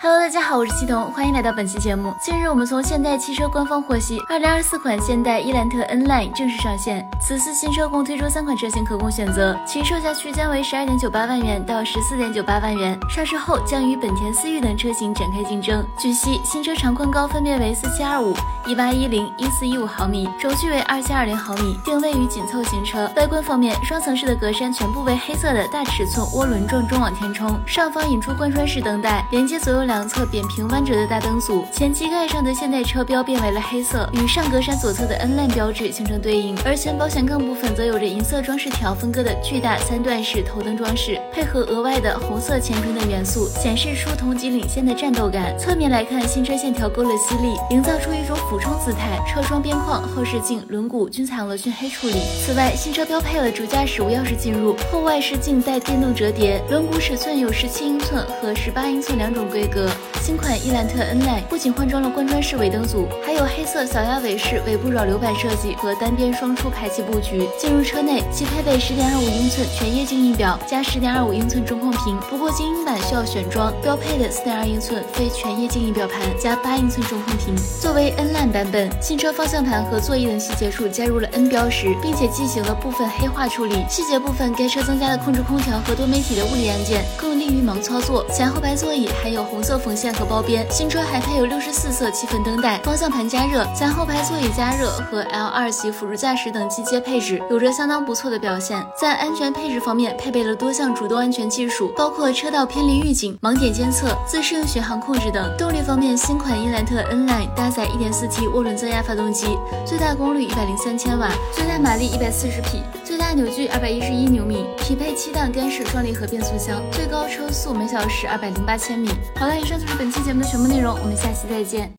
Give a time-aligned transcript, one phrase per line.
[0.00, 2.14] Hello，大家好，我是系统，欢迎来到本期节目。
[2.20, 7.04] 近日，我们从现代汽车官方获悉，2024款现代伊兰特 N Line 正式上线。
[7.20, 12.96] 此次新车共推出三款车型可供选择，其售价区间为十二点九八万元到十四点九八万元。
[13.10, 15.84] 上市后将与本田思域等车型展开竞争。
[15.98, 18.36] 据悉，新车长宽高分别为四七二五、
[18.68, 23.10] 一八一零、一四一五毫米，轴距为二七二零毫米，定位于紧凑型车。
[23.16, 29.87] 外观方面，双层式的格栅全部为黑色的大尺寸涡轮状中网填充，上方引出贯穿式灯带，连接左右。
[29.88, 36.54] 两侧扁平弯折的大灯组，前机盖上的现代车标变为了黑色，与上格栅左侧的 N line 标志形成对应。
[36.62, 45.58] 而前保险杠部分则有着银色装饰条分割的巨大三段式头灯装饰，配合额外的红色前唇等元素，显示出同级领先的战斗感。
[45.58, 49.18] 侧面来看，新车线条勾勒犀利，营造出一种俯冲姿态。
[49.26, 52.20] 车窗边框、后视镜、轮毂均采用了熏黑处理。
[52.44, 59.77] 此外，新车标配了主驾驶无钥匙进入，后外视镜带电动折叠，轮毂尺寸有十七英寸和十八英寸两种规格。
[60.20, 67.48] 新款伊兰特 N Line 不仅换装了贯穿式尾灯组，还有黑色小鸭尾式尾部扰流板设计和单边双出排气布局。
[67.58, 77.54] 进入车内，其配备10.25英寸全液晶仪表加10.25英寸中控屏，不过精英版需要选装，标配的4.2英寸非全液晶仪表盘加8英寸中控屏。
[77.80, 83.84] 作为 N Line 版本，新车方向盘和座椅等细节处加入了 N 标识，并且进行了部分黑化处理。
[83.88, 88.26] 细节部分，该车增加了控制空调和多媒体的物理按键，更利于盲操作。
[88.30, 89.78] 前后排座椅还有红色。
[89.78, 98.84] 缝线和包边，新车还配有六十四色气氛灯带，方向盘加热，前后排座椅加热和 L 二级辅助驾驶等机阶配置，有着相当不错的表现。
[99.00, 105.56] 在安全配置方面，配备了多项主动安全技术，包括车道偏离预警、盲点监测、自适应巡航控制等。
[105.56, 119.08] 动力方面，新款伊兰特 N Line 搭载 1.4T 涡轮增压发动机，最大功率一百零三千瓦，最大马力一百四十匹，最大扭矩二百一十一牛米，匹配七档干式双离合变速箱，最高车速每小时二百零八千米。
[119.36, 119.57] 好了。
[119.58, 121.92] 以上就是本期节目的全部内容，我们下期再见。